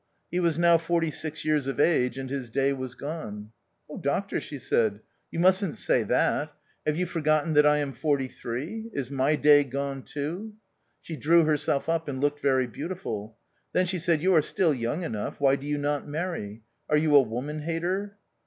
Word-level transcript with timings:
He 0.31 0.39
was 0.39 0.57
now 0.57 0.79
forty 0.79 1.11
six 1.11 1.45
years 1.45 1.67
of 1.67 1.79
age, 1.79 2.17
and 2.17 2.27
his 2.27 2.49
day 2.49 2.73
was 2.73 2.95
gone." 2.95 3.51
Oh 3.87 3.99
doctor," 3.99 4.39
she 4.39 4.57
said, 4.57 4.99
"you 5.29 5.37
musn't 5.39 5.77
say 5.77 6.01
that. 6.01 6.51
Have 6.87 6.97
you 6.97 7.05
for 7.05 7.21
THE 7.21 7.29
OUTCAST. 7.29 7.45
63 7.49 7.53
gotten 7.61 7.65
I 7.67 7.77
am 7.83 7.93
forty 7.93 8.27
three? 8.27 8.89
Is 8.93 9.11
my 9.11 9.35
day 9.35 9.63
gone 9.63 10.01
too?" 10.01 10.53
She 11.03 11.15
drew 11.15 11.43
herself 11.43 11.87
up 11.87 12.07
and 12.09 12.19
looked 12.19 12.39
very 12.39 12.65
beautiful. 12.65 13.37
Then 13.73 13.85
she 13.85 13.99
said, 13.99 14.23
"you 14.23 14.33
are 14.33 14.41
still 14.41 14.73
young 14.73 15.03
enough, 15.03 15.39
why 15.39 15.55
do 15.55 15.67
you 15.67 15.77
not 15.77 16.07
marry? 16.07 16.63
Are 16.89 16.97
you 16.97 17.13
a 17.15 17.21
woman 17.21 17.59
hater?" 17.59 18.17